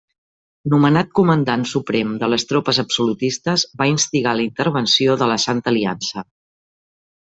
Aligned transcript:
Nomenat 0.73 1.11
comandant 1.19 1.65
suprem 1.71 2.15
de 2.23 2.29
les 2.35 2.47
tropes 2.53 2.79
absolutistes, 2.85 3.67
va 3.83 3.89
instigar 3.93 4.35
la 4.41 4.47
intervenció 4.47 5.19
de 5.25 5.29
la 5.33 5.41
Santa 5.45 5.75
Aliança. 5.75 6.25